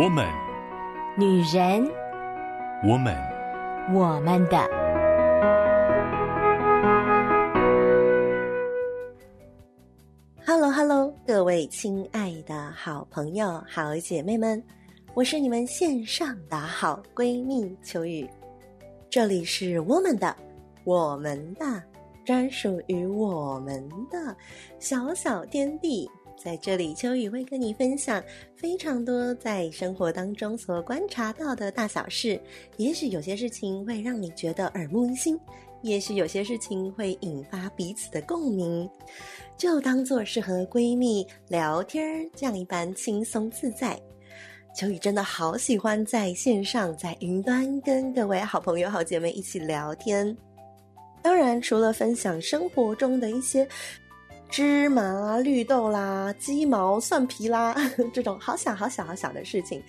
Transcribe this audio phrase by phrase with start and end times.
[0.00, 0.24] 我们，
[1.16, 1.84] 女人，
[2.84, 3.16] 我们，
[3.92, 4.56] 我们的。
[10.46, 14.62] Hello，Hello，各位亲爱的好朋友、好姐妹们，
[15.14, 18.24] 我是你们线上的好闺蜜秋雨，
[19.10, 20.32] 这里是我们的，
[20.84, 21.82] 我们的，
[22.24, 24.36] 专属于我们的
[24.78, 26.08] 小小天地。
[26.38, 28.22] 在这里，秋雨会跟你分享
[28.54, 32.40] 非常多在生活当中所观察到的大小事。
[32.76, 35.38] 也许有些事情会让你觉得耳目一新，
[35.82, 38.88] 也许有些事情会引发彼此的共鸣，
[39.56, 44.00] 就当做是和闺蜜聊天儿这样一般轻松自在。
[44.76, 50.36] 秋雨真的好喜欢在线上，在云端跟各位好朋友、好姐妹一起聊天。
[51.20, 53.66] 当然，除了分享生活中的一些。
[54.50, 57.76] 芝麻、绿豆啦，鸡毛、蒜皮啦，
[58.12, 59.82] 这种好小、好小、好小的事情，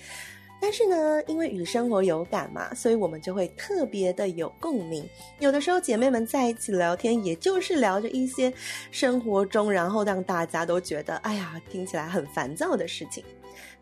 [0.61, 5.07] 但是呢，因为与生活有感嘛，所以我们就会特别的有共鸣。
[5.39, 8.53] 有的时候，姐妹们在一起聊天，也就是聊着一些
[8.91, 13.23] 生活中，然后让大家都觉得，哎呀，听起来很烦躁的事情。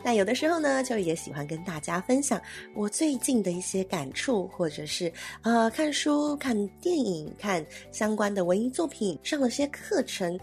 [0.04, 2.40] 那有的时候呢，就也喜欢跟大家分享
[2.76, 5.12] 我最近的一些感触，或者是
[5.42, 10.40] 呃，看书、看电影、看相关的文艺作品，上了些课程。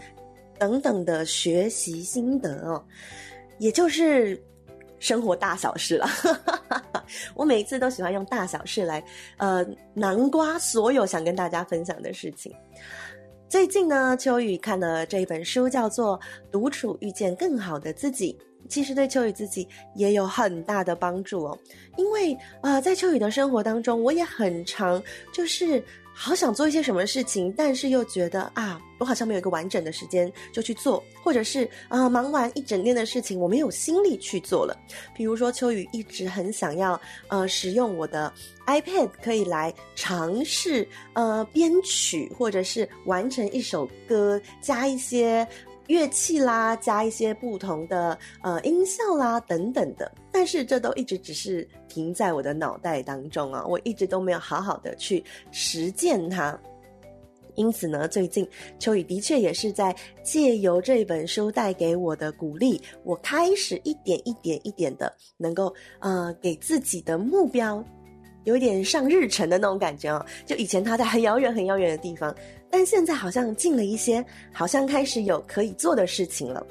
[0.57, 2.83] 等等的学习心得哦，
[3.59, 4.41] 也就是
[4.99, 6.07] 生活大小事了。
[7.35, 9.03] 我每一次都喜欢用大小事来
[9.37, 12.51] 呃南瓜所有想跟大家分享的事情。
[13.47, 16.19] 最近呢，秋雨看了这一本书，叫做
[16.51, 18.33] 《独处遇见更好的自己》，
[18.67, 21.57] 其实对秋雨自己也有很大的帮助哦。
[21.95, 25.83] 因为呃，在秋雨的生活当中，我也很常就是。
[26.17, 34.75] 好想做一些什么事情，但是又觉得啊，我好像没有一个完整的时间就去做，或者是啊、忙完一整天的事情，我没有心力去做了。
[35.13, 38.33] 比如说，秋雨一直很想要呃，使用我的
[38.65, 45.45] iPad 可以来尝试呃编曲，或者是完成一首歌，加一些
[45.87, 50.11] 乐器啦，加一些不同的呃音效啦等等的。
[50.31, 51.67] 但是这都一直只是。
[51.87, 56.59] 停在我的脑袋当中啊，我一直都没有好好的去实践它。
[57.55, 58.45] 因此呢，最近
[58.77, 67.81] 秋雨的确也是在借由这本书带给我的鼓励，我开始一点一点一点的能够呃给自己的目标
[68.45, 70.25] 有点上日程的那种感觉哦。
[70.45, 72.33] 就以前它在很遥远很遥远的地方，
[72.71, 76.65] 但现在好像近了一些，好像开始有可以做的事情了。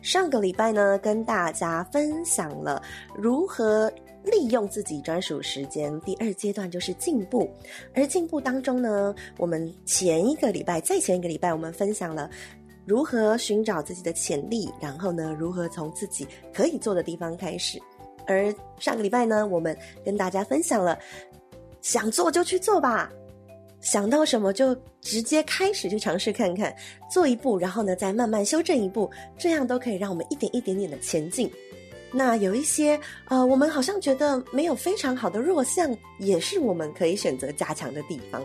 [0.00, 2.82] 上个礼拜呢，跟大家分享了
[3.14, 3.92] 如何。
[4.24, 7.46] 利用自己专属时间，第二阶段就是进步。
[7.94, 12.30] 而进步当中呢，我们前一个礼拜，再前一个礼拜，我们分享了
[12.86, 17.78] 如何寻找自己的潜力，然后呢，如何从自己可以做的地方开始。
[18.26, 20.98] 而上个礼拜呢，我们跟大家分享了
[21.80, 23.10] 想做就去做吧，
[23.80, 26.74] 想到什么就直接开始去尝试看看，
[27.10, 31.50] 做一步，然后呢，再慢慢修正一步，这样都可以让我们一点一点点的前进。
[32.16, 38.40] 那有一些呃，我们好像觉得没有非常好的弱项，也是我们可以选择加强的地方。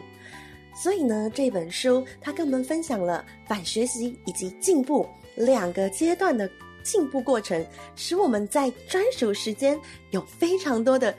[0.76, 6.50] 所以呢，这本书它跟我们分享了反学习以及进步两个阶段的
[6.84, 9.80] 进步过程，使我们在专属时间
[10.12, 11.14] 有非常多的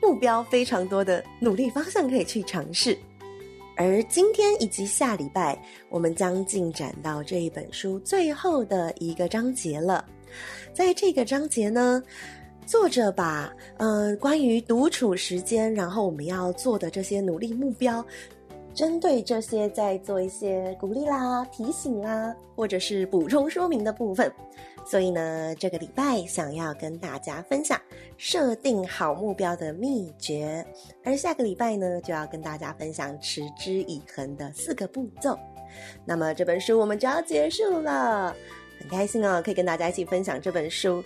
[0.00, 2.96] 目标，非常多的努力方向可以去尝试。
[3.78, 5.60] 而今天以及下礼拜，
[5.90, 10.02] 我们将进展到这一本书最后的一个章节了。
[10.72, 12.02] 在这个章节呢，
[12.64, 18.02] 作者把呃关于独处时间，然后我们要做的这些努力目标，
[18.74, 24.32] 针对这些在做一些鼓励啦、提醒啦，或者是补充说明的部分。
[24.88, 27.78] 所以呢，这个礼拜想要跟大家分享
[28.16, 30.64] 设定好目标的秘诀，
[31.04, 35.36] 而下个礼拜呢，就要跟大家分享持之以恒的四个步骤。
[36.04, 38.34] 那么这本书我们就要结束了。
[38.78, 41.02] 很开心哦，可以跟大家一起分享这本书。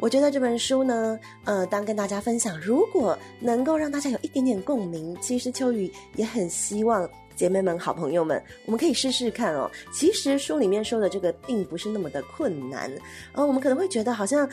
[0.00, 9.70] 我觉得这本书呢，呃，当跟大家分享，如果能够让大家有一点点共鸣，其实秋雨也很希望姐妹们、好朋友们，我们可以试试看哦。
[9.92, 12.90] 其实书里面说的这个并不是那么的困难，
[13.32, 14.46] 呃，我们可能会觉得好像。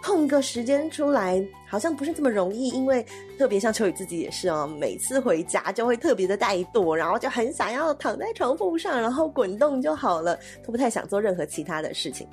[0.00, 3.04] 空个时间出来，好像不是这么容易，因为
[3.36, 12.28] 特别像秋雨自己也是哦，每次回家就会特别的怠惰，然后就很想要躺在床铺上，然后滚动就好了，都不太想做任何其他的事情。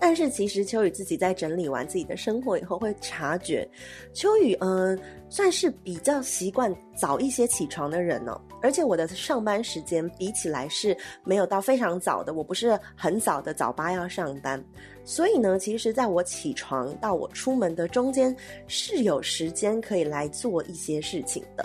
[0.00, 3.68] 但是其实秋雨自己在整理完自己的生活以后，会察觉
[4.14, 8.40] 秋雨嗯、呃、算是比较习惯早一些起床的人哦。
[8.66, 14.60] 而且我的上班时间比起来是没有到非常早的，我不是很早的早八要上班，
[15.04, 18.34] 所以呢，其实在我起床到我出门的中间
[18.66, 21.64] 是有时间可以来做一些事情的。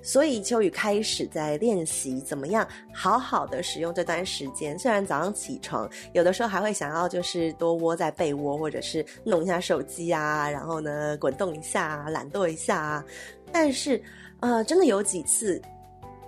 [0.00, 4.78] 所以秋雨开始在练习怎么样好好的使用这段时间。
[4.78, 13.04] 虽然早上起床，有的时候还会想要就是多窝在被窝，或者是弄一下手机啊，然后呢滚动一下，懒惰一下啊。
[13.52, 14.02] 但是，
[14.40, 15.60] 呃，真的有几次。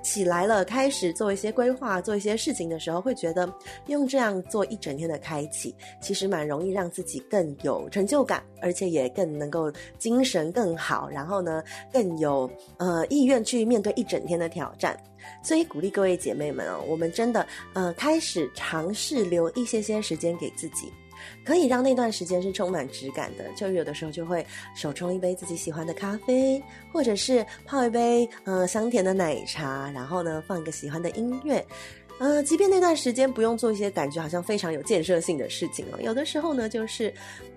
[0.03, 3.51] 起来了，开始做一些规划，做一些事情的时候，会觉得
[3.87, 11.63] 用这样做一整天的开启，其实蛮容易让自己更有成就感，而且也更能够精神更好，然后呢，
[11.93, 14.99] 更有呃意愿去面对一整天的挑战。
[15.43, 20.93] 所以鼓励各位姐妹们哦，我们真的呃开始尝试留一些些时间给自己。
[21.45, 31.65] 可以让那段时间是充满质感的，就有的时候就会手冲一杯自己喜欢的咖啡，或者是泡一杯呃香甜的奶茶，然后呢放一个喜欢的音乐，
[32.19, 37.13] 呃，即便那段时间不用做一些感觉好像非常有建设性的事情哦，有的时候呢就是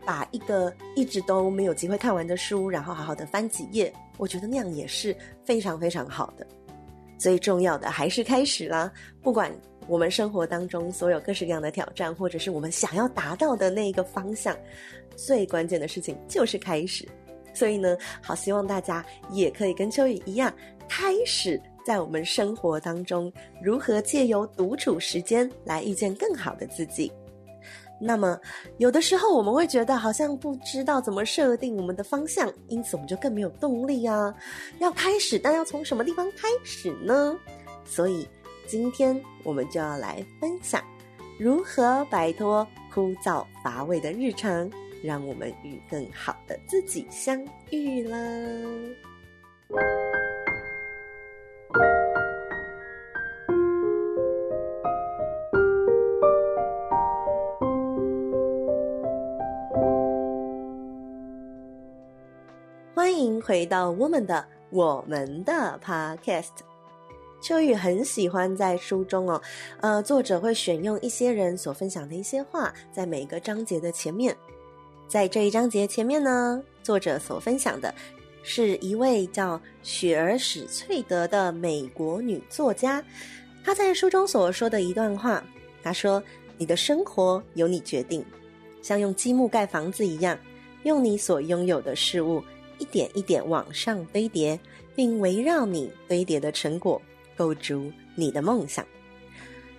[0.05, 6.47] 把一个一直都没有机会看完的书，然后好好的翻几页，我觉得那样也是非常非常好的。
[7.17, 8.91] 最重要的还是开始啦，
[9.21, 9.51] 不管。
[9.87, 14.55] 我们生活当中所有各式各样的挑战，或者是我们想要达到的那一个方向，
[15.15, 17.07] 最关键的事情就是开始。
[17.53, 20.53] 所以呢，好希望大家也可以跟秋雨一样，
[20.89, 23.31] 开始在我们生活当中
[23.63, 27.11] 如何借由独处时间来遇见更好的自己。
[27.97, 28.37] 那么，
[28.77, 34.35] 有的时候我们会觉得好像不知道怎么设定我们的方向，因此我们就更没有动力啊。
[34.79, 37.37] 要开始，但要从什么地方开始呢？
[37.85, 38.27] 所以。
[38.67, 40.81] 今天我们就要来分享
[41.39, 44.69] 如何摆脱枯燥乏味的日常，
[45.03, 48.17] 让我们与更好的自己相遇啦。
[62.93, 66.74] 欢迎回到我们的我们的 Podcast。
[67.45, 69.39] 秋雨很喜欢在书中哦，
[69.79, 74.35] 呃，作者会选用一些人所分享的一些话，在每个章节的前面。
[75.07, 77.93] 在这一章节前面呢，作者所分享的
[78.41, 83.03] 是一位叫雪儿史翠德的美国女作家，
[83.63, 85.43] 她在书中所说的一段话。
[85.83, 86.23] 她说
[86.57, 88.25] ：“你的生活由你决定，
[88.81, 90.35] 像用积木盖房子一样，
[90.81, 92.43] 用你所拥有的事物
[92.79, 94.59] 一点一点往上堆叠，
[94.95, 96.99] 并围绕你堆叠的成果。”
[97.35, 98.85] 构筑你的梦想。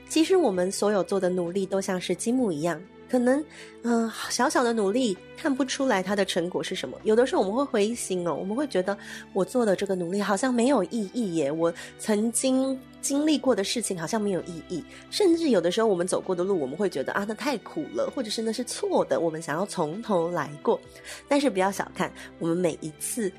[0.09, 2.81] 其实我们所有做的努力都像是积木一样，
[3.11, 3.45] 可能，
[3.83, 6.97] 嗯、小小的努力看不出来它的成果是什么。
[7.03, 8.97] 有的时候我们会灰心哦，我们会觉得
[9.33, 14.85] 我做的这个努力好像没有意义耶，我曾经经历过的事情好像没有意义。
[15.11, 20.81] 甚至有的时候我们走过的路，我们会觉得啊，那太苦了，或者是那是错的，我们想要从头来过。
[21.27, 23.33] 但是不要小看我们每一次。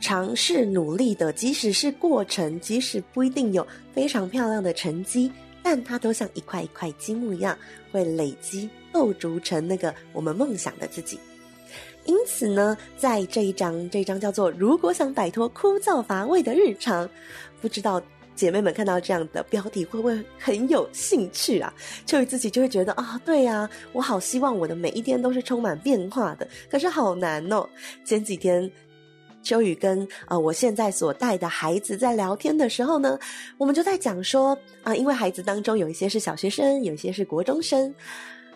[0.00, 5.30] 尝试努力的，即使是过程，即使不一定有非常漂亮的成绩，
[5.62, 7.56] 但它都像一块一块积木一样，
[7.92, 11.20] 会累积构筑成那个我们梦想的自己。
[12.06, 17.08] 因此呢，在这一章，这一章叫做“如果想摆脱枯燥乏味的日常”，
[17.60, 18.02] 不知道
[18.34, 21.72] 姐妹们看到这样的标题会不会很有兴趣啊？
[22.06, 27.68] 就自己就会觉得啊，对呀，我好希望我的每一天都是充满变化的，可是好难哦。
[28.02, 28.68] 前几天。
[29.42, 33.18] 秋雨跟呃我现在所带的孩子在聊天的时候呢，
[33.58, 37.94] 我们就在讲说啊、因为孩子当中有一些是小学生，有一些是国中生，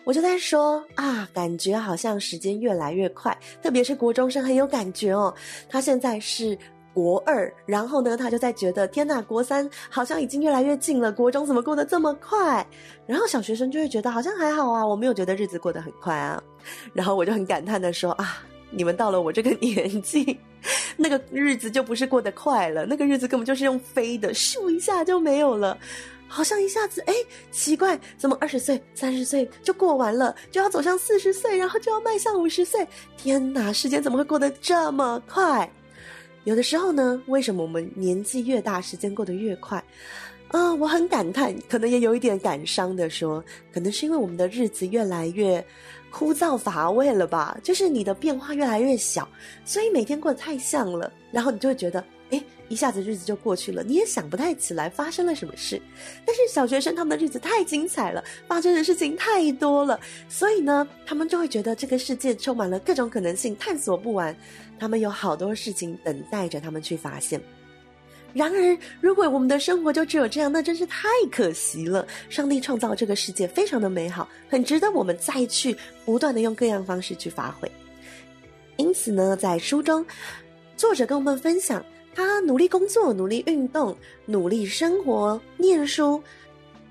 [0.03, 5.33] 我就在说啊，感觉好像时间越来越快，特别是国中生很有感觉哦。
[5.69, 6.57] 他现在是
[6.93, 12.65] 国二，然后呢，他就在觉得天呐，国三好像已经越来越近了，国中怎么过得这么快？
[13.05, 16.41] 然后小学生就会觉得好像还好啊，我没有觉得日子过得很快啊。
[16.93, 18.43] 然后我就很感叹的说啊。
[18.71, 20.37] 你们到了我这个年纪，
[20.97, 25.77] 那个日子就不是过得快了，那个日子根本就是用飞的，咻一下就没有了，
[26.27, 27.13] 好像一下子，哎，
[27.51, 32.85] 奇怪，怎么二十岁、三十岁就过完了，就要走向四十岁，然后就要迈向五十岁？
[33.17, 35.69] 天哪，时间怎么会过得这么快？
[36.43, 39.83] 有的时候呢，为什么我们年纪越大，时间过得越快？
[40.49, 45.63] 啊、我很感叹，可能也有一点感伤的说，可能是因为我们的日子越来越
[46.09, 47.57] 枯燥乏味了吧？
[47.61, 49.27] 就是你的变化越来越小，
[49.65, 55.81] 所以每天过得太像了，然后你就会觉得，诶，一下子日子就过去了，你也想不太起来发生了什么事。
[56.25, 59.99] 但是小学生他们的日子太精彩了，发生的事情太多了，
[60.29, 64.33] 所以呢，他们就会觉得这个世界充满了各种可能性，探索不完。
[64.79, 67.41] 他们有好多事情等待着他们去发现。
[68.35, 72.05] 然而，如果我们的生活就只有这样，那真是太可惜了。
[72.27, 75.73] 上帝创造这个世界非常的美好，很值得我们再去
[76.03, 77.71] 不断的用各样方式去发挥。
[78.75, 80.05] 因此呢，在书中，
[80.75, 81.81] 作者跟我们分享，
[82.13, 86.21] 他努力工作、努力运动、努力生活、念书，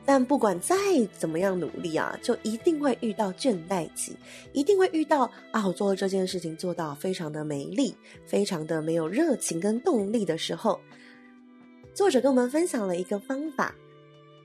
[0.07, 0.75] 但不管再
[1.13, 4.17] 怎么样努力啊，就一定会遇到倦怠期，
[4.55, 10.81] 一定会遇到啊，我做这件事情做到非常的没力，非常的没有热情跟动力的时候。
[11.95, 13.73] 作者跟我们分享了一个方法，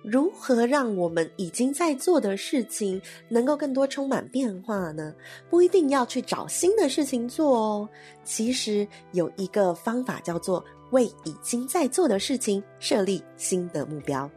[0.04, 5.12] 如何让我们已经在做的事情能够更多充满变化呢？
[5.50, 7.90] 不一定要去找新的事情做哦。
[8.24, 14.30] 其实有一个方法叫做为已经在做的事情设立新的目标，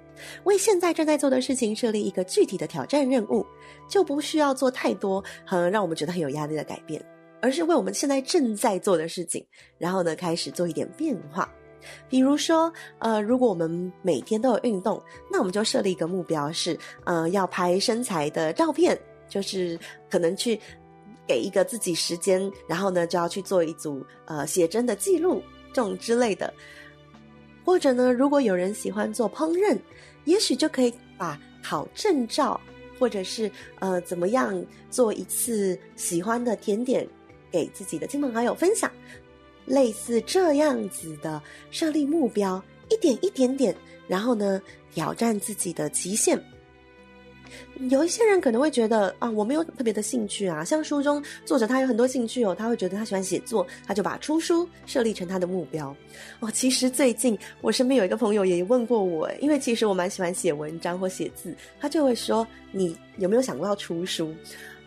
[0.45, 3.45] 为现在正在做的事情设立一个具体的挑战任务，
[3.87, 7.04] 就不需要做太多很让我们觉得很有压力的改变，
[7.42, 11.47] 而是为我们现在正在做的事情，然后呢，开始做一点变化。
[12.09, 18.99] 比如说，呃，如果我们每天都有运动，那我们就设立一个目标是，呃，要拍身材的照片，
[19.29, 19.79] 就是
[20.11, 20.59] 可能去
[21.27, 26.53] 给一个自己时间，然后呢，就要去做一组呃写真的记录，这种之类的。
[27.65, 29.79] 或者呢，如果有人喜欢做烹饪，
[30.25, 32.61] 也许就可以把考证照，
[32.99, 37.07] 或者是呃怎么样做一次喜欢的甜点，
[37.53, 38.91] 给自己的亲朋好友分享。
[39.73, 43.75] 类似这样子的设立目标，一点一点点，
[44.07, 44.61] 然后呢，
[44.93, 46.38] 挑战自己的极限。
[47.88, 50.62] 有一些人可能会觉得啊，我没有特别的兴趣啊。
[50.62, 55.95] 像书中作者他有很多兴趣哦，他会觉得他喜欢写作，他就把出书设立成他的目标。
[56.41, 64.35] 哦，其实最近我身边有一个朋友也问过我，因为其实我蛮喜欢写文章或写字，他就会说，你有没有想过要出书？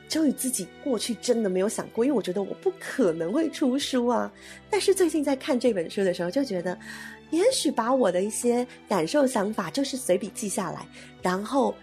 [0.08, 4.32] 就以自己过去真的没有想过，因为我觉得我不可能会出书啊。
[4.70, 6.78] 但是最近在看这本书的时候，就觉得，
[7.32, 10.86] 也许把我的一些感受、想法，就是随笔记下来，
[11.22, 11.74] 然后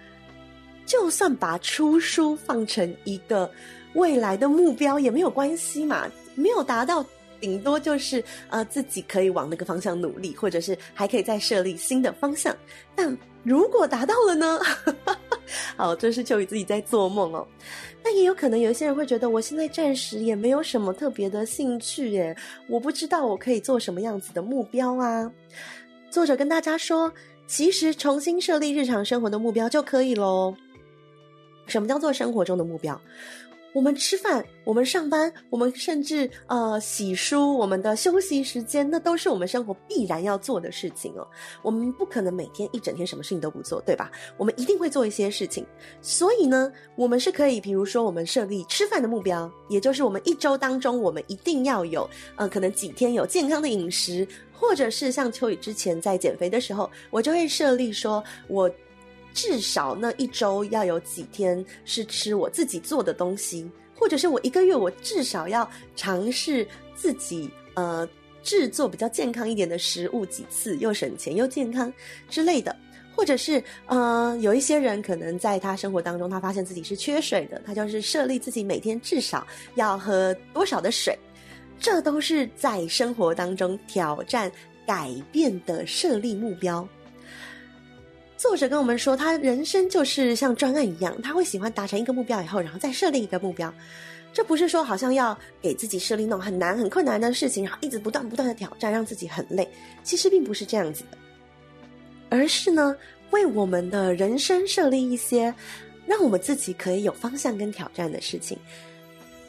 [0.87, 3.50] 就算把出书放成一个
[3.95, 6.11] 未来的目标也没有关系嘛。
[6.35, 7.05] 没有达到，
[7.41, 12.57] 顶多就是呃自己可以往那个方向努力，或者是还可以再设立新的方向。
[12.95, 14.61] 但如果达到了呢？
[15.76, 17.46] 好，这是秋雨自己在做梦哦。
[18.04, 22.37] 那也有可能有一些人会觉得，我现在暂时也没有什么特别的兴趣耶，
[22.68, 25.30] 我不知道我可以做什么样子的目标啊。
[26.11, 27.12] 作者跟大家说，
[27.46, 30.54] 其实重新设立日常生活的目标就可以喽。
[31.66, 33.00] 什么叫做生活中的目标？
[33.75, 41.26] 我们吃饭，我们上班，我们甚至呃洗漱，我们的休息时间，那都是我们生活必然要做的事情哦。
[41.62, 44.11] 我们不可能每天一整天什么事情都不做，对吧？
[44.37, 45.67] 我们一定会做一些事情。
[46.02, 58.71] 所以呢，我们是可以，比如说，我们设立吃饭的目标，也就是我们一周当中，我们一定要有呃，可能几天有健康的饮食，或者是像秋雨之前在减肥的时候，我就会设立说，我。
[59.34, 68.08] 至少那一周要有几天是吃我自己做的东西，或者是我一个月我至少要尝试自己呃
[68.42, 71.92] 制作比较健康一点的食物几次，又省钱又健康
[72.28, 72.76] 之类的，
[73.14, 79.46] 或者是呃有一些人可能在他生活当中他发现自己是缺水的，他就是设立自己每天至少
[79.76, 81.18] 要喝多少的水，
[81.78, 84.50] 这都是在生活当中挑战
[84.86, 86.86] 改变的设立目标。
[88.42, 93.72] 作者跟我们说，他人生就是像专案一样，他会喜欢达成一个目标以后，然后再设立一个目标。
[94.32, 99.68] 这不是说好像要给自己设立那种很难、很困难的事情，然后一直不断不断的挑战，让自己很累。
[100.02, 101.16] 其实并不是这样子的，
[102.30, 102.96] 而是呢，
[103.30, 105.54] 为我们的人生设立一些
[106.04, 108.58] 让我们自己可以有方向跟挑战的事情，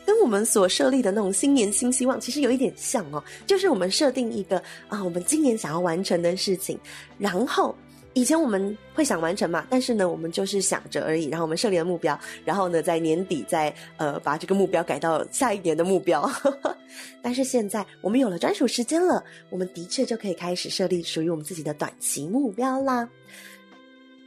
[0.05, 6.79] 跟我们所设立的那种新年新希望其实有一点像哦，就是我们设定一个啊，我们今年想要完成的事情，
[7.17, 7.75] 然后。
[8.13, 11.27] 以前我们会想完成嘛，但是呢，我们就是想着而已。
[11.29, 16.29] 然后我们设立了目标，然后呢，在年底再呃把这个目标改到下一年的目标。
[17.22, 23.10] 但是现在我们有了专属时间了，我们的确就可以开始设立属于我们自己的短期目标啦。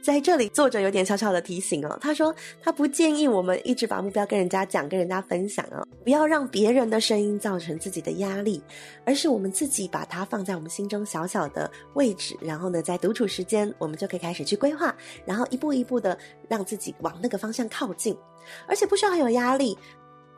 [0.07, 1.97] 在这里，作者有点小小的提醒哦。
[1.99, 8.63] 他说，他不建议我们一直把目标跟人家讲、跟人家分享哦，不要让别人的声音造成自己的压力，
[9.03, 14.95] 而是我们自己把它放在我们心中小小的位置，然后呢，在独处时间，我们就可以开始去规划，
[15.25, 18.17] 然后一步一步的让自己往那个方向靠近，
[18.65, 19.77] 而且不需要很有压力。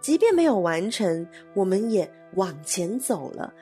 [0.01, 3.53] 即便没有完成，我们也往前走了，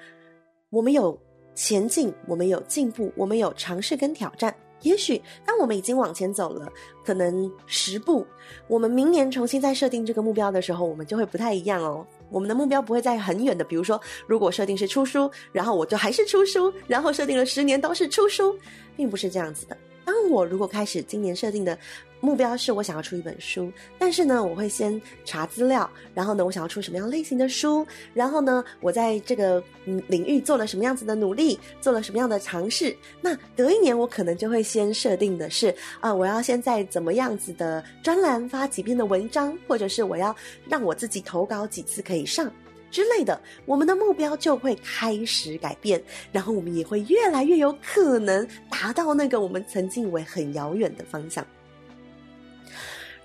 [0.69, 1.19] 我们有
[1.53, 4.55] 前进，我们有进步，我们有尝试跟挑战。
[4.81, 6.72] 也许当我们已经往前走了，
[7.03, 8.25] 可能十步，
[8.67, 12.05] 我们明年重新再设定这个目标的时候，我们就会不太一样哦。
[12.29, 18.57] 我们的目标不会在很远的，比如说，如果设定是出书，然后我就还是出书，然后设定了十年都是出书，
[18.96, 19.77] 并不是这样子的。
[20.05, 21.77] 当我如果开始今年设定的。
[22.19, 29.63] 目标是我想要出一本书，但是呢，我会先查资料，然后呢，我想要出什么样类型的书，然后呢，我在这个
[30.07, 32.95] 领域做了什么样子的努力，做了什么样的尝试。
[33.21, 40.36] 那隔一年，我可能就会先设定的是，啊、我要先在怎么样子的专栏发几篇的文章，或者是我要
[40.67, 42.51] 让我自己投稿几次可以上
[42.89, 43.39] 之类的。
[43.65, 51.45] 我们的目标就会开始改变，然后我们也会越来越有可能达到那个我们曾经以为很遥远的方向。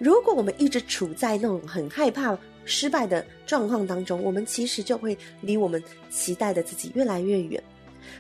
[0.02, 5.80] 如果我们一直处在那种很害怕失败的状况当中，我们其实就会离我们
[6.11, 7.62] 期待的自己越来越远。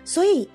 [0.04, 0.48] 所以，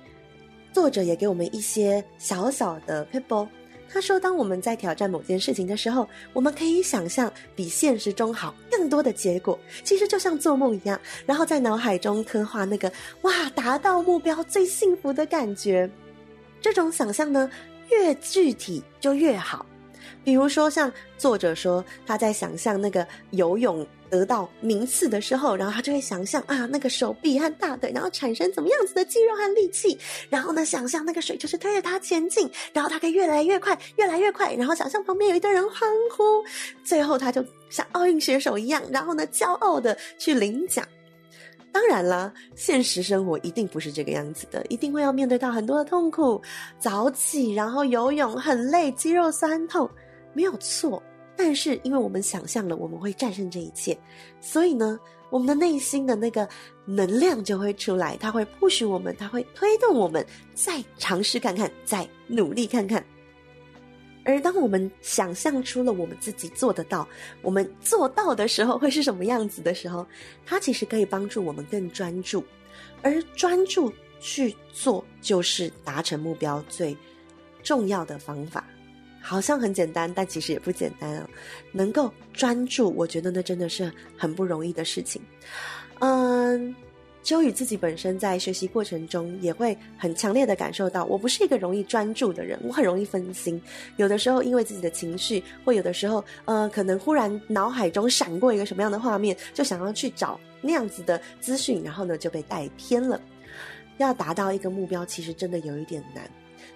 [0.72, 3.46] 作者也给我们一些小小的撇步。
[3.90, 15.90] 他说，当我们在挑战某件事情的时候，我们可以想象比现实中好更多的结果，其实就像做梦一样，然后在脑海中刻画那个哇，达到目标最幸福的感觉。
[16.58, 17.50] 这种想象呢，
[17.90, 19.66] 越具体就越好。
[20.24, 29.98] 比如说，像作者说他在想象那个游泳得到名次的时候，然后他就会想象啊，那个手臂和大腿，然后产生怎么样子的肌肉和力气，
[30.28, 36.22] 然后呢，想象那个水就是推着他前进，然后他可以越来越快，越来越快，然后想象旁边有一堆人欢呼，
[36.84, 40.86] 最后他就像奥运选手一样，然后呢，骄傲的去领奖。
[41.70, 46.40] 当然了，现实生活一定不是这个样子的，一定会要面对到很多的痛苦，
[46.78, 49.88] 早起然后游泳很累，肌肉酸痛。
[50.38, 51.02] 没有错，
[51.36, 53.98] 但是因为我们想象了我们会战胜这一切，
[54.40, 54.96] 所以呢，
[55.30, 56.48] 我们的内心的那个
[56.84, 63.04] 能量就会出来，它会 push 我们，它会推动我们再尝试看看，再努力看看。
[64.24, 67.08] 而当我们想象出了我们自己做得到，
[67.42, 70.06] 我们做到的时候会是什么样子的时候，
[70.46, 72.44] 它其实可以帮助我们更专注，
[73.02, 76.96] 而专注去做就是达成目标最
[77.60, 78.64] 重要的方法。
[79.28, 81.28] 好像很简单，但其实也不简单啊！
[81.70, 85.20] 能够专注，我觉得那真的是很不容易的事情。
[85.98, 86.74] 嗯，
[87.22, 93.60] 秋雨自己本身在学习过程中也会很强烈的感受到，我不是一个容易专注的人，我很容易分心。
[93.98, 103.20] 有的时候因为自己的情绪，或有的时候，呃，可能忽然脑海中闪过一个什么样的画面，就想要去找那样子的资讯，然后呢就被带偏了。
[103.98, 106.30] 要达到一个目标，其实真的有一点难。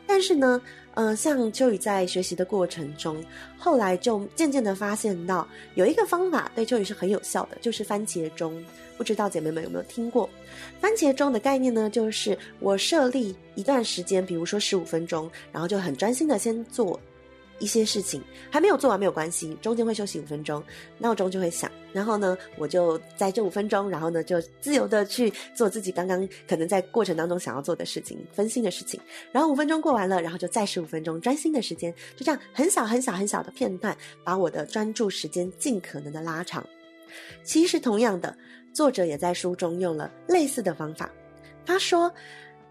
[0.07, 0.61] 但是呢，
[0.95, 3.25] 呃，像秋雨在学习的过程中，
[3.59, 8.63] 后来就渐渐的发现到有一个方法对秋雨是很有效的，就是番茄钟。
[8.99, 10.29] 不知道姐妹们有没有听过？
[10.81, 17.01] 番茄钟的概念呢，就是我设立一段时间，比如说十五分钟，然后就很专心的先做。
[17.63, 18.21] 一些事情
[18.51, 20.61] 还没有做完没有关系，中间会休息五分钟，
[20.99, 36.67] 闹钟就会响，然后呢，我就在这五分钟，然后呢，就自由的去做自己刚刚可能在过程当中想要做的事情，分心的事情，然后五分钟过完了，然后就再十五分钟专心的时间，就这样很小很小很小的片段，把我的专注时间尽可能的拉长。
[37.45, 38.37] 其实同样的，
[38.73, 41.09] 作者也在书中用了类似的方法，
[41.65, 42.13] 他说，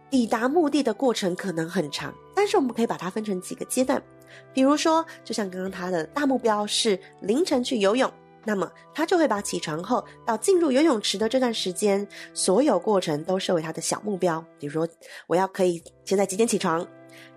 [0.09, 4.01] 抵达目的的过程可能很长，但是我们可以把它分成几个阶段。
[4.51, 8.11] 比如说，就像刚刚他的大目标是凌晨去游泳，
[8.43, 14.43] 那么他就会把起床后到进入游泳池的这段时间，所有过程都设为他的小目标。
[14.57, 14.89] 比如说，
[15.27, 16.83] 我要可以现在几点起床，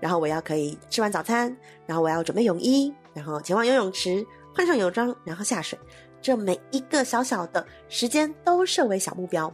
[0.00, 5.78] 然后我要可以吃完早餐，然后我要准备泳衣，然后前往游泳池换上泳装，然后下水。
[6.22, 9.52] 这每一个小小的时间都设为小目标。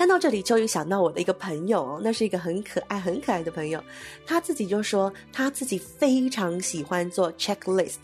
[0.00, 3.84] 看到这里，就又想到我的一个朋友哦，那是一个很可爱、很可爱的朋友。
[4.26, 7.98] 他自己就说，他自己非常喜欢做 checklist。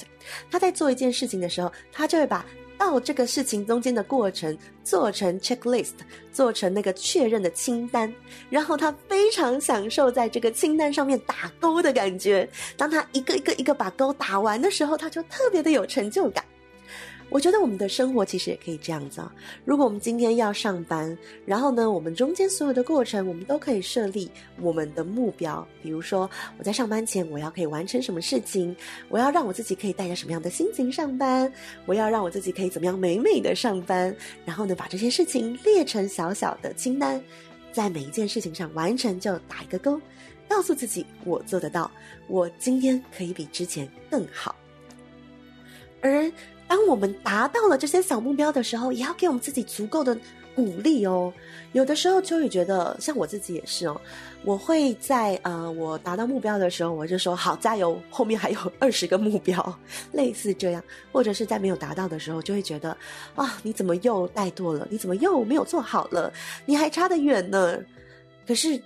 [0.50, 2.44] 他在做一件事情的时候，他就会把
[2.76, 4.54] 到这个事情中间的过程
[4.84, 5.94] 做成 checklist，
[6.30, 8.12] 做成那个确认的清单。
[8.50, 12.46] 然后他非常享受在这个清单上面打勾的感觉。
[12.76, 16.44] 当他一个一个一个把勾打完的时候，他就特别的有成就感。
[17.28, 19.32] 我觉得我们的生活其实也可以这样子啊。
[19.64, 25.66] 如果我们今天要上班，然后呢，我们中间所有的过程，我们都可以设立我们的目标。
[25.82, 28.74] 比如说，我在上班前，我要可以完成什么事情？
[29.08, 31.52] 我要让我自己可以带着什么样的心情上班？
[31.84, 34.14] 我要让我自己可以怎么样美美的上班？
[34.44, 37.20] 然后呢，把这些事情列成小小的清单，
[37.72, 40.00] 在每一件事情上完成就打一个勾，
[40.48, 41.90] 告诉自己我做得到，
[42.28, 44.54] 我今天可以比之前更好。
[46.00, 46.30] 而
[46.68, 50.16] 当我们达到了这些小目标的时候，也要给我们自己足够的
[50.54, 51.32] 鼓励哦。
[51.72, 54.00] 有的时候秋雨觉得，像我自己也是哦，
[54.44, 59.78] 我会在呃我达到目标的时候，我就说好加油，后面还有二十个目标，
[60.12, 60.82] 类似这样。
[61.12, 62.96] 或者是在没有达到的时候，就会觉得
[63.34, 64.86] 啊，你怎么又怠惰了？
[64.90, 66.32] 你怎么又没有做好了？
[66.64, 67.78] 你还差得远呢。
[68.46, 68.80] 可是。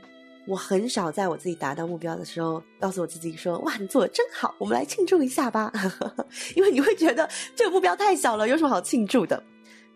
[0.51, 5.73] 我很少在我自己达到目标的时候，告诉我自己说：“哇，你做的真好，我们来庆祝一下吧。
[6.57, 9.41] ”因为你会觉得这个目标太小了，有什么好庆祝的？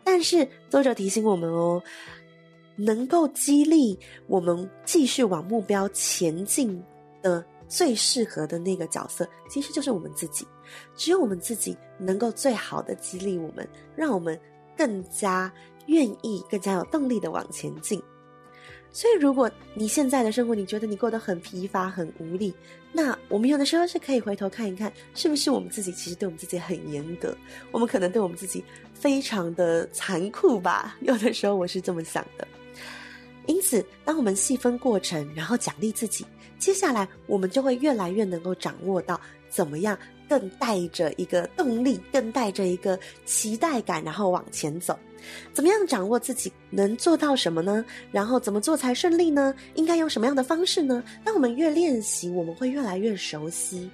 [0.05, 1.83] 但是作者提醒我们哦，
[2.77, 6.81] 能够激励我们继续往目标前进
[7.21, 10.47] 的最适合的那个角色，其实就是我们自己。
[10.95, 14.39] 只有我们自己能够最好的激励我们，让我们
[14.77, 15.53] 更加
[15.87, 18.01] 愿意、更加有动力的往前进。
[18.95, 22.55] 所以，如果你现在的生活你觉得你过得很疲乏、很无力，
[22.93, 27.37] 那我们有的时候是可以回头看一看，是不是我们自己其实对我们自己很严格？
[27.73, 30.97] 我们可能对我们自己非常的残酷吧？
[31.03, 32.47] 有的时候我是这么想的。
[33.47, 36.25] 因此，当我们细分过程，然后奖励自己，
[36.57, 44.97] 接下来我们就会越来越能够掌握到怎么样更带着一个动力，更带着一个期待感，然后往前走。
[45.53, 47.85] 怎么样掌握自己能做到什么呢？
[48.11, 49.55] 然后怎么做才顺利呢？
[49.75, 51.03] 应该用什么样的方式呢？
[51.25, 53.91] 当我们越练习，我们会越来越熟悉，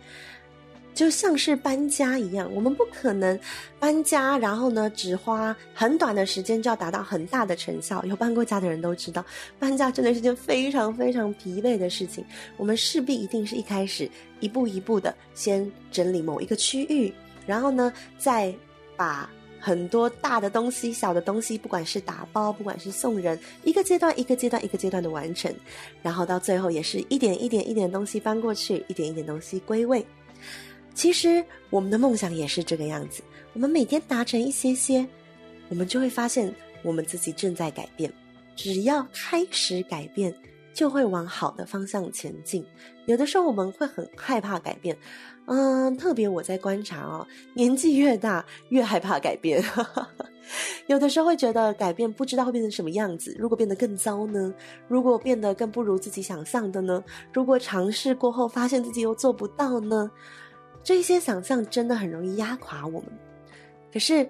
[0.95, 2.51] 就像是搬家一样。
[2.55, 3.39] 我们不可能
[3.79, 8.05] 搬家，然后呢，只花很短的时间就要达到很大的成效。
[8.05, 9.25] 有搬过家的人都知道，
[9.59, 12.25] 搬家真的是件非常非常疲惫的事情。
[12.57, 17.13] 我们势必一定是一开始一步一步的先整理某一个区域，
[17.47, 18.55] 然后呢，再
[18.97, 19.31] 把。
[19.61, 25.55] 很多大的东西、小的东西，不管是打包，不管是送人，一个阶段一个阶段一个阶段的完成，
[26.03, 30.05] 然后到最后也是一点一点一点东西搬过去，一点一点东西归位。
[30.95, 35.07] 其实我们的梦想也是这个样子，我们每天达成一些些，
[35.69, 38.11] 我们就会发现我们自己正在改变。
[38.57, 40.35] 只要开始改变，
[40.73, 42.65] 就会往好的方向前进。
[43.07, 44.97] 有的时候我们会很害怕改变。
[45.47, 49.61] 嗯，特别我在观察哦，年纪越大越害怕改变，
[50.87, 53.35] 有的时候会觉得改变不知道会变成什么样子。
[53.37, 54.55] 如果变得更糟呢？
[54.87, 57.03] 如果变得更不如自己想象的呢？
[57.33, 60.09] 如果尝试过后发现自己又做不到呢？
[60.85, 63.05] 这些想象真的很容易压垮我们。
[63.93, 64.29] 可是，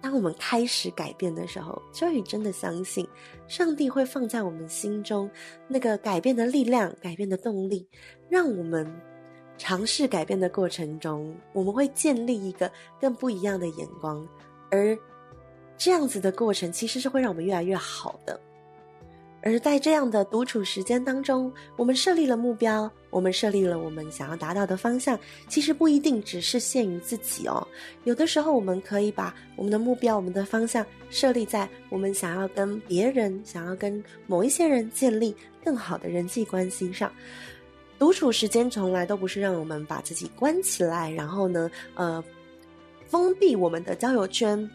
[0.00, 3.06] 当我们开始改变的时候，秋雨真的相信，
[3.46, 5.30] 上帝会放在我们心中
[5.68, 7.88] 那个改变的力量、改变的动力，
[8.28, 8.90] 让我们。
[9.62, 14.26] 尝试改变的过程中，我们会建立一个更不一样的眼光，
[14.70, 14.98] 而
[15.76, 18.40] 这样子的过程其实是会让我们越来越好的。
[19.42, 27.66] 而在这样的独处时间当中，我们设立了目标，我们设立了我们想要达到的方向，其实不一定只是限于自己哦。
[28.04, 37.10] 有的时候，我们可以把我们的目标、我们的方向设立在我们想要跟别人、想要跟某一些人建立更好的人际关系上。
[37.98, 42.22] 独处时间从来都不是让我们把自己关起来，然后呢，呃，
[43.06, 44.70] 封闭我们的交友圈，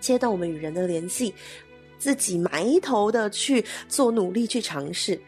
[0.00, 1.34] 切断我们与人的联系，
[1.98, 5.20] 自己埋头的去做努力去尝试。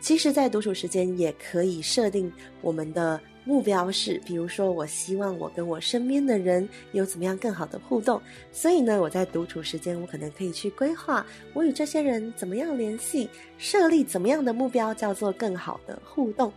[0.00, 8.20] 其实，在独处时间也可以设定我们的目标是，比如说，我希望我跟我身边的人有怎么样更好的互动。
[8.52, 16.52] 所以呢，我在独处时间，我可能可以去规划我与这些人怎么样联系，设立怎么样的目标，叫做更好的互动。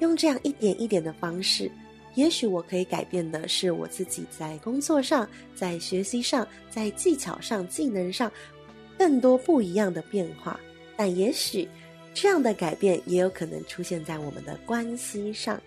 [0.00, 1.70] 用这样一点一点的方式，
[2.16, 8.28] 也许我可以改变的是我自己在工作上、在学习上、在技巧上、技能上
[8.98, 10.58] 更多不一样的变化。
[10.96, 11.68] 但也许
[12.14, 15.60] 这样的改变也有可能出现在我们的关系上。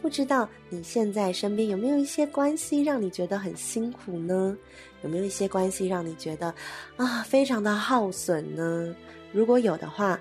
[0.00, 4.56] 不知道你现在身边有没有一些关系让你觉得很辛苦呢？
[5.02, 6.54] 有没有一些关系让你觉得
[6.96, 8.94] 啊，非常的耗损呢？
[9.32, 10.18] 如果有的话，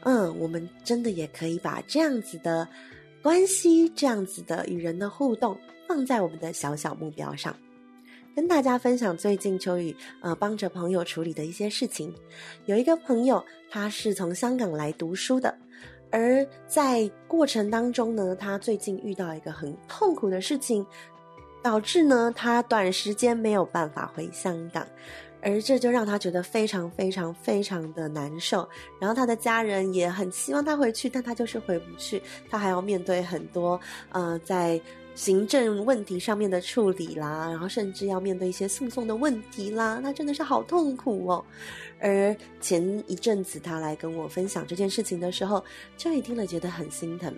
[0.00, 2.68] 嗯，我们真的也可以把这样子的。
[3.22, 7.56] 关系这样子的与人的互动，放在我们的小小目标上，
[8.34, 12.12] 跟大家分享最近秋雨呃帮着朋友处理的一些事情。
[12.64, 15.54] 有一个朋友，他是从香港来读书的，
[16.10, 20.86] 而在过程当中呢，他最近遇到一个很痛苦的事情，
[21.62, 24.86] 导致呢他短时间没有办法回香港。
[25.44, 28.66] 而这就让他觉得非常非常非常的难受，
[29.00, 33.78] 然后他的家人也很希望他回去，但他就是回不去，他还要面对很多
[34.10, 34.80] 呃在
[35.14, 41.44] 行政问题上面的处理啦，然后甚至要面对一些诉讼的问题啦，那真的是好痛苦哦。
[42.00, 45.62] 而前一阵子他来跟我分享这件事情的时候，
[45.96, 47.34] 就一听了觉得很心疼。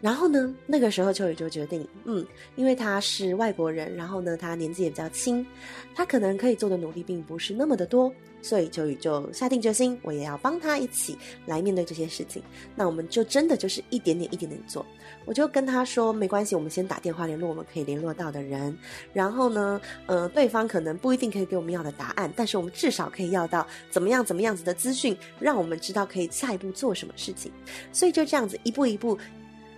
[0.00, 5.46] 然后呢，那个时候秋雨就决定，嗯，因为他是外国人，然后呢，他年纪也比较轻，
[5.94, 8.10] 他可能可以做的努力并不是那么的多，
[8.40, 12.42] 所以秋雨就下定决心，我也要帮他一起来面对这些事情。
[12.74, 14.86] 那我们就真的就是一点点一点点做。
[15.26, 18.74] 我就跟他说，没关系，我们先打电话联络我们可以联络到的人，
[19.12, 27.52] 然后呢，呃，对方可能不一定可以给我们要的答案，但是我们至少可以要到怎么样怎么样子的资讯，让我们知道可以下一步做什么事情。
[27.92, 29.18] 所以就这样子一步一步。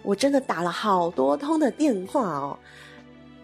[0.02, 2.58] 我真的打了好多通的电话哦，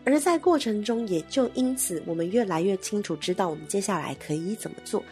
[0.05, 5.03] 而在过程中，也就因此，我们越来越清楚知道我们接下来可以怎么做。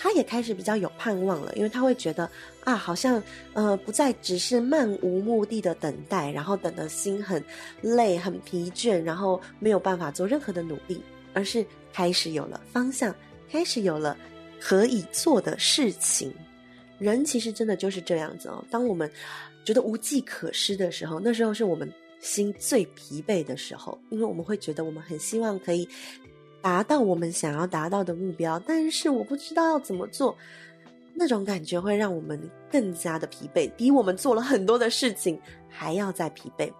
[0.00, 2.30] 他也开始比较有盼望了，因为他会觉得
[2.62, 3.20] 啊，好像
[3.52, 7.42] 呃，不再只是漫无目的的等待，然后等的心很
[7.80, 11.02] 累、很疲倦，然后没有办法做任何的努力，
[11.34, 13.12] 而是开始有了方向，
[13.50, 14.16] 开始有了
[14.60, 16.32] 可以做的事情。
[17.00, 19.10] 人其实真的就是这样子哦，当我们
[19.68, 25.86] 觉得无计可施的时候，那时候是我们心最疲惫的时候，因为我们会觉得我们很希望可以
[26.62, 30.34] 达到我们想要达到的目标，但是我不知道要怎么做，
[31.12, 36.72] 那种感觉会让我们更加的疲惫，比我们做了很多的事情还要再疲惫。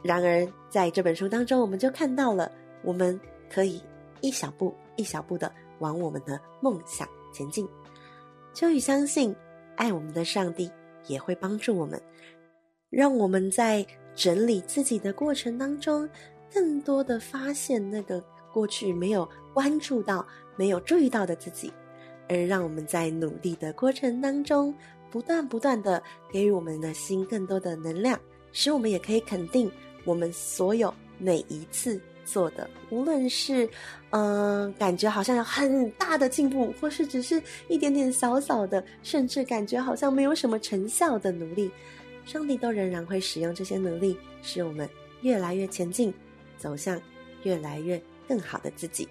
[0.00, 2.52] 然而，在这本书当中，我们就看到了，
[2.84, 3.18] 我们
[3.52, 3.82] 可以
[4.20, 7.68] 一小步一小步的往我们的梦想前进。
[8.54, 9.34] 秋雨相信，
[9.74, 10.70] 爱我们的上帝
[11.10, 12.00] 也会帮助我们，
[12.88, 16.08] 让我们在整理自己的过程当中，
[16.52, 21.72] 更多的发现那个过去没有关注到、没有注意到的自己，
[22.28, 24.74] 而让我们在努力的过程当中，
[25.10, 28.18] 不断不断的给予我们的心更多的能量，
[28.52, 29.70] 使我们也可以肯定
[30.04, 32.00] 我们所有每一次。
[32.30, 33.68] 做的，无论是，
[34.10, 41.70] 嗯、感觉好像有很大的进步，或是只是一点点小小的，甚至感觉好像没有什么成效的努力，
[42.24, 44.88] 上帝都仍然会使用这些努力，使我们
[45.22, 46.14] 越来越前进，
[46.56, 47.00] 走向
[47.42, 49.08] 越来越更好的自己。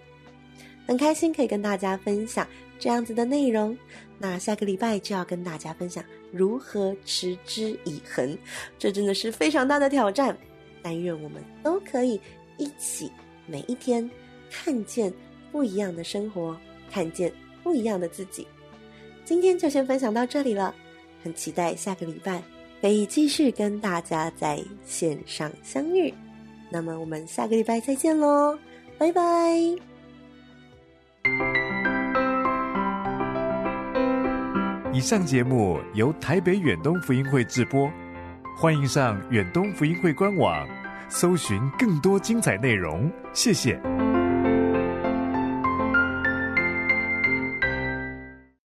[0.87, 2.47] 很开心可以跟大家分享
[2.79, 3.77] 这样子的内容，
[4.17, 8.35] 那下个礼拜就要跟大家分享如何持之以恒，
[8.79, 10.35] 这真的是非常大的挑战，
[10.81, 12.19] 但愿我们都可以。
[12.59, 13.11] 一起
[13.47, 14.07] 每一天
[14.51, 15.11] 看见
[15.51, 16.55] 不一样的生活，
[16.91, 18.45] 看见不一样的自己。
[19.25, 20.75] 今天就先分享到这里了，
[21.23, 22.43] 很期待下个礼拜
[22.81, 26.13] 可以继续跟大家在线上相遇。
[26.69, 28.57] 那么我们下个礼拜再见喽，
[28.97, 29.21] 拜拜。
[34.91, 37.89] 以上节目由台北远东福音会制播，
[38.57, 40.67] 欢迎上远东福音会官网。
[41.09, 43.98] 搜寻更多精彩内容，谢谢。